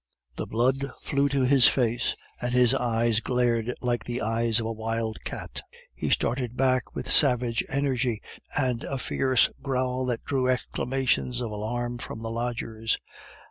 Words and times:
The 0.35 0.47
blood 0.47 0.89
flew 0.99 1.29
to 1.29 1.43
his 1.43 1.67
face, 1.67 2.15
and 2.41 2.53
his 2.55 2.73
eyes 2.73 3.19
glared 3.19 3.71
like 3.81 4.03
the 4.05 4.19
eyes 4.23 4.59
of 4.59 4.65
a 4.65 4.71
wild 4.71 5.23
cat. 5.23 5.61
He 5.93 6.09
started 6.09 6.57
back 6.57 6.95
with 6.95 7.07
savage 7.11 7.63
energy 7.69 8.19
and 8.57 8.83
a 8.83 8.97
fierce 8.97 9.51
growl 9.61 10.07
that 10.07 10.23
drew 10.23 10.49
exclamations 10.49 11.39
of 11.39 11.51
alarm 11.51 11.99
from 11.99 12.23
the 12.23 12.31
lodgers. 12.31 12.97